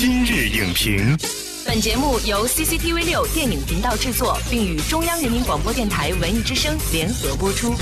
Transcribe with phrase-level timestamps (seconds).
[0.00, 1.16] 今日影评，
[1.66, 7.74] 本节目由 CCTV 六电影频道制作，并与中央人民广播电台文艺之声联合播出。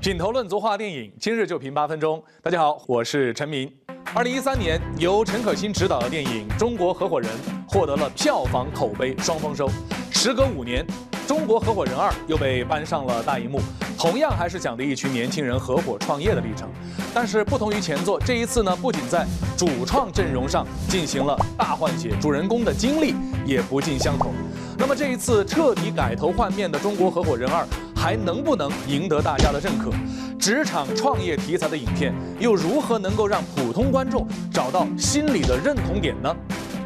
[0.00, 2.20] 品头论足话电影，今日就评八分钟。
[2.42, 3.72] 大家好，我是陈明。
[4.12, 7.30] 二零一三年，由陈可辛执导的电影《中国合伙人》
[7.72, 9.70] 获得了票房、口碑双丰收。
[10.10, 10.84] 时隔五年，
[11.28, 13.60] 《中国合伙人二》又被搬上了大荧幕，
[13.98, 16.68] 同样还是讲的一群年轻人合伙创业的历程。
[17.14, 19.26] 但是不同于前作，这一次呢，不仅在
[19.56, 24.32] 主创阵容上进行了大换血，主人公的经历也不尽相同。
[24.78, 27.62] 那么这一次彻底改头换面的《中国合伙人二》。
[27.98, 29.90] 还能不能赢得大家的认可？
[30.38, 36.32] 职场创业题材的影片又如何能够让普通观众找到心里的认同点呢？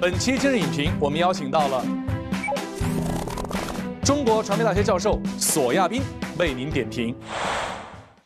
[0.00, 1.84] 本期今日影评，我们邀请到了
[4.10, 6.02] 中国传媒大学教授索亚斌
[6.36, 7.14] 为您点评。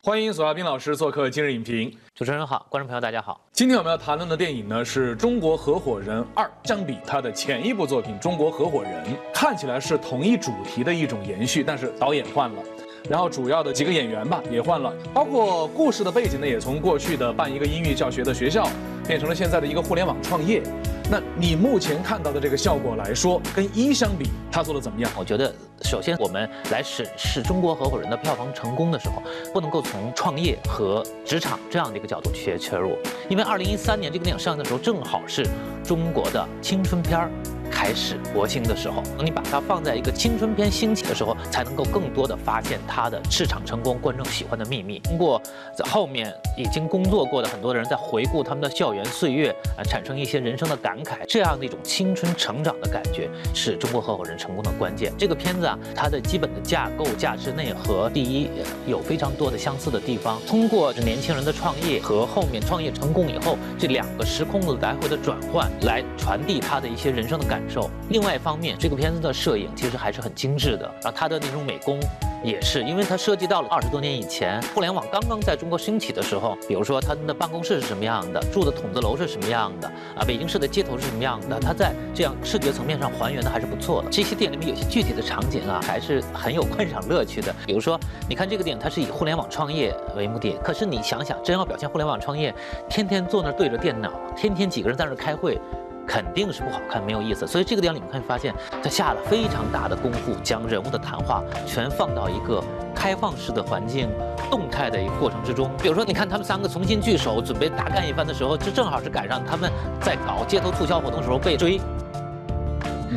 [0.02, 1.94] 欢迎索亚斌老师做客今日影评。
[2.14, 3.38] 主持人好，观众朋友大家好。
[3.52, 9.04] 今天我们要谈论的电影呢是中国合伙人二，相比他的前一部作品《中国合伙人》，
[9.34, 12.62] 看起来是同一主题的一种延续，但是导演换了。
[13.10, 18.66] 然后主要的几个演员吧也换了，包括故事的背景呢也从过去的办一个英语教学的学校，
[19.06, 20.62] 变成了现在的一个互联网创业。
[21.10, 25.10] 那你目前看到的这个效果来说，跟一相比，他做的怎么样？
[25.18, 32.96] 我觉得，首先我们来审视中国合伙人的票房成功的时候，不能够从创业和职场这样的一个角度去切入，
[33.28, 35.46] 因为二零一三年这个电影上映的时候，正好是
[35.84, 37.30] 中国的青春片儿。
[37.70, 45.00] 开始国兴的时候，你把它放在一个青春片兴起的时候，才能够更多的发现它的市场成功、观众喜欢的秘密。
[45.00, 45.42] 通过
[45.76, 55.12] 在后面已经工作过的很多的人在回顾他们的校园岁月，啊，产生一些人生的感感慨，这样的一种青春成长的感觉，是中国合伙人成功的关键。
[55.18, 58.48] 这个片子啊，它的基本的架构、价值内核，第一
[58.86, 60.40] 有非常多的相似的地方。
[60.46, 67.60] 通过这年轻人的创业和后面创业成功以后这两个时空的来回的转换，来传递他的一些人生的感。
[67.68, 67.90] 受。
[68.10, 71.98] 另外一方面，这个片子的摄影其实还是很精致的，然后它的那种美工
[72.44, 84.10] 也是，因为它涉及到了二十多年以前互联网刚刚在中国兴起的时候，比如说他们的办公室是什么样的，住的筒子楼是什么样的，啊，北京市的街头是什么样的，它在这样视觉层面上还原的还是不错的。
[84.10, 87.54] 这些店里面有些具体的场景啊，还是很有观赏乐趣的。
[87.64, 92.54] 比如说，你看这个电影，它是以互联网创业为目的，可是你想想，真要表现互联网创业，
[92.90, 95.58] 天天坐那儿对着电脑，天天几个人在那儿开会。
[96.06, 97.46] 肯定是不好看，没有意思。
[97.46, 102.62] 所以这个地方你们可以发现，他下了非常大的功夫，将人物的谈话全放到一个
[102.94, 104.08] 开放式的环境、
[104.50, 105.70] 动态的一个过程之中。
[105.82, 109.70] 比如说，你看他们三个重新聚首，准备大干一番的时候，这正好是赶上他们
[110.00, 111.78] 在搞街头促销活动的时候被追，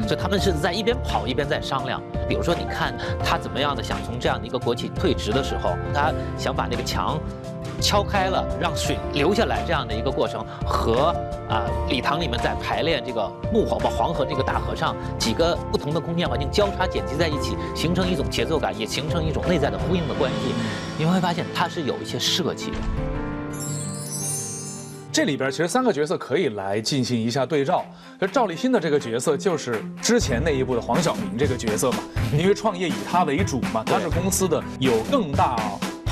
[0.07, 2.01] 所以他们是在一边跑一边在商量。
[2.27, 2.93] 比如说，你看
[3.23, 7.19] 他怎么样的想从这样的一个国企退职的时候，他想把那个墙。
[7.81, 11.13] 敲开了，让水流下来这样的一个过程，和
[11.49, 20.53] 啊礼堂里面在排练这个木火把黄河这个大合唱几个不同的空间环境交叉剪辑在一起，形成一种节奏感，也形成一种内在的呼应的关系。
[20.97, 22.77] 你会发现它是有一些设计的。
[25.11, 27.83] 这里边其实三个角色可以来进行一下对照。
[28.21, 31.97] 就赵立新的这个角色就是之前那一部的黄晓明这个角色嘛，
[32.37, 35.55] 因为创业以他为主嘛，他是公司的有更大。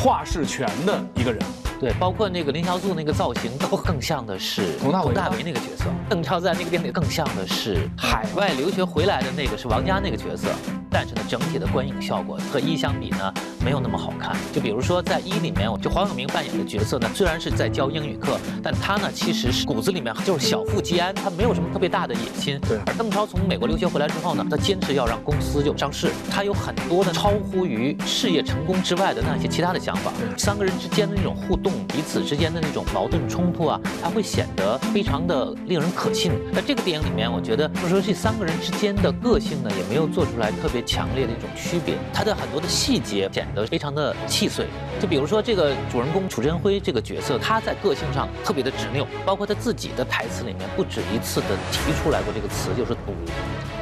[0.05, 1.41] 话事权的一个人，
[1.79, 5.85] 对，包括那个林小素那个造型，都更像的是佟大为那个角色。
[6.07, 10.49] 邓超在那个电影里更像的是海外留学回来的那个是王佳那个角色。
[10.91, 13.33] 但是呢，整体的观影效果和一相比呢，
[13.65, 14.37] 没有那么好看。
[14.53, 22.59] 就比如说在一里面，就黄晓明扮演的角色呢，虽然是在教英语课，但他呢其实是骨子里面就是小富即安，他没有什么特别大的野心。
[22.69, 22.77] 对。
[22.85, 30.13] 而邓超从美国留学回来之后呢，他坚持要让公司就上市，他有很多的超乎于事业成功之外的那些其他的想法。
[30.37, 36.31] 三个人之间的那种互动，彼此之间的那种矛盾冲突啊，他会显得非常的令人可信。
[36.53, 40.85] 在这个电影里面，我觉得就是说这三个人之间的个性呢，也没有做出来特别。
[40.85, 44.67] 强烈的一种区别，他的很多的细节显得非常的细碎。
[44.99, 53.13] 就比如说这个主人公楚真辉这个角色，他在个性上特别的执拗，包括他自己的台词里面不止一次的提出来过这个词，就是赌，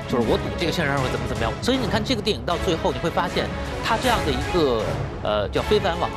[0.07, 1.51] 就是我赌这个先生会怎么怎么样。
[1.61, 3.47] 所以你看这个电影到最后，你会发现
[3.83, 4.83] 他这样的一个
[5.23, 6.09] 呃叫非凡网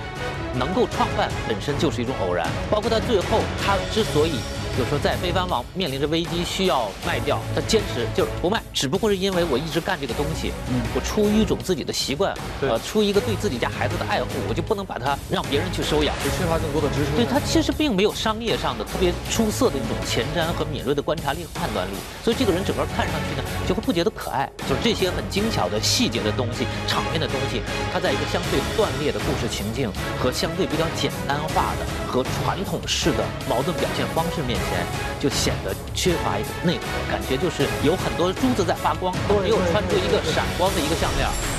[0.54, 4.38] 能够创办本身就是一种偶然，包括他最后他之所以。
[4.76, 17.10] 就是说，在非凡网面临着危机需要卖掉，他坚持就是不卖，只不过是因为我一直干这个东西，嗯，我出于一种自己的习惯，呃，出于一个对自己家孩子的爱护，我就不能把它让别人去收养，就缺乏更多的支持。
[17.16, 24.50] 对他其实并没有商业上的特别出色的一种前瞻和敏锐的观察力和判断力，所以这个人整个看上去呢，就会不觉得可爱。
[24.68, 27.62] 就是这些很精巧的细节的东西、场面的东西，
[27.92, 29.90] 他在一个相对断裂的故事情境
[30.20, 34.65] 和相对比较简单化的和传统式的矛盾表现方式面前。
[34.68, 34.86] 前，
[35.20, 41.55] 就显得缺乏一个内核，感觉就是有很多珠子在发光，都没有穿出一个闪光的一个项链。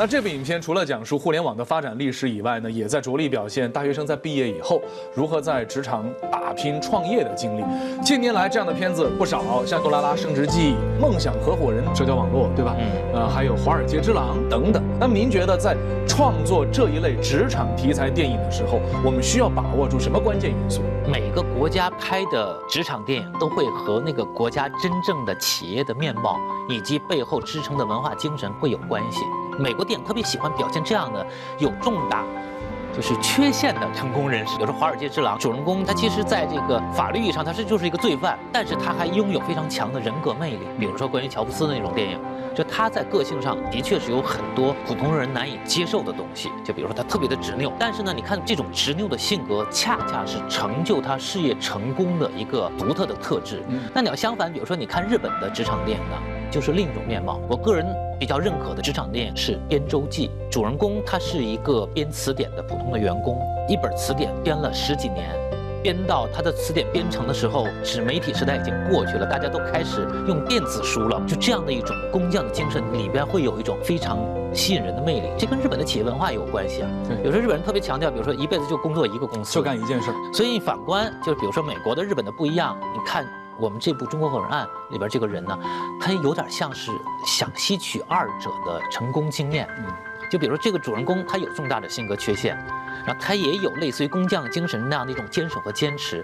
[0.00, 4.80] 那这部影片除了讲述互联网的发展历史以外呢，也在着力表现大学生在毕业以后
[5.12, 7.64] 如何在职场打拼创业的经历。
[8.00, 12.76] 近年来这样的片子不少，像《杜拉拉升职记》《梦想合伙人》社交网络，对吧？
[12.78, 12.86] 嗯。
[13.12, 14.80] 呃，还有《华尔街之狼》等等。
[15.00, 20.80] 那您觉得在创作这一类职场题材电影的时候，我们需要把握住什么关键因素？
[21.10, 29.22] 每个国家拍的职场电影都会和那个国家真正的企业的面貌以及背后支撑的文化精神会有关系。
[29.58, 31.26] 美国电影特别喜欢表现这样的
[31.58, 32.24] 有重大
[32.94, 40.60] 就是缺陷的成功人士，比如说《华尔街之狼》，主人公他其实在这个法律意义上他是就是一个罪犯，但是他还拥有非常强的人格魅力。
[40.80, 42.18] 比如说关于乔布斯的那种电影，
[42.56, 47.70] 就他在个性上的确是有很多普通人难以接受的东西，就比如说他特别的执拗。
[47.78, 53.62] 但是呢，你看这种执拗的性格，恰恰是成就他事业成功的一个独特的特质。
[53.94, 56.16] 那你要相反，比如说你看日本的职场电影呢，
[56.50, 57.40] 就是另一种面貌。
[57.48, 57.86] 我个人。
[58.18, 65.30] 比较认可的职场电影是《编周记》，主人公他是一个编词典的普通的员工，一本词典编了十几年，
[65.84, 71.22] 编到他的词典编成的时候，纸媒体时代已经过去了，大家都开始用电子书了。
[71.28, 74.18] 就这样的一种工匠的精神，里边会有一种非常
[74.52, 75.28] 吸引人的魅力。
[75.38, 76.90] 这跟日本的企业文化也有关系啊。
[77.22, 80.10] 有时候日本人特别强调，比如说一辈子就工作一个公司，就干一件事。
[80.34, 83.24] 所以反观，就是比如说美国的、日本的不一样，你看。
[83.58, 85.58] 我们这部《中国合伙人案》里边这个人呢，
[86.00, 86.92] 他有点像是
[87.26, 89.68] 想吸取二者的成功经验。
[89.78, 89.84] 嗯，
[90.30, 92.56] 就比如说这个主人公，他有重大的性格缺陷。
[93.06, 96.22] 然后他也有类似于工匠精神那样的一种坚守和坚持，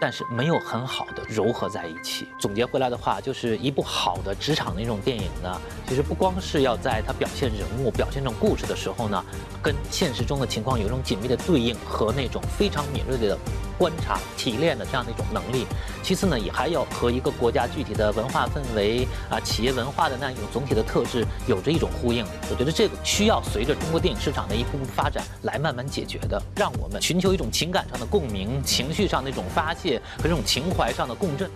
[0.00, 2.26] 但是没有很好的糅合在一起。
[2.38, 9.24] 总结回来的话，就是一部好的职场的一种电影呢，其实不光是要在它表现人物、表现这种故事的时候呢，
[9.62, 13.38] 跟现实中的情况有一种紧密的对应和那种非常敏锐的
[13.78, 15.66] 观察、提炼的这样的一种能力。
[16.02, 22.26] 其次呢，也还要和一个国家具体的文化氛围啊、企业文化的那一种总体的特质有着一种呼应。
[22.50, 26.14] 我觉得这个需要随着中国电影市场的一步步发展来慢慢解决。
[26.24, 31.50] 的让我们寻求一种情感上的共鸣，情绪上的一种发泄和这种情怀上的共振。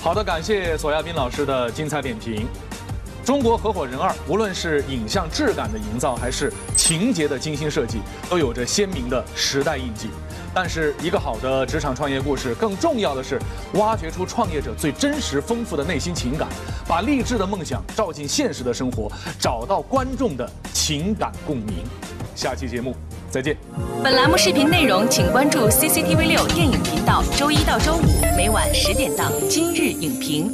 [0.00, 2.46] 好的，感谢索亚斌老师的精彩点评。
[3.28, 7.98] 《中国合伙人二》无论是影像质感的营造，还是情节的精心设计，
[8.30, 10.08] 都有着鲜明的时代印记。
[10.54, 13.38] 但是，一个好的职场创业故事，更重要的是
[13.74, 16.48] 挖掘出创业者最真实、丰富的内心情感，
[16.88, 21.84] 把励志的梦想照进现实的生活，找到观众的情感共鸣。
[22.34, 22.96] 下期节目
[23.30, 23.54] 再见。
[24.02, 28.00] 本栏目视频内容，请关注 CCTV 六电影频道，周一到周五
[28.34, 30.50] 每晚十点档《今日影评》。